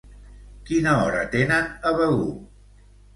[0.69, 2.31] Quina hora tenen a Begur?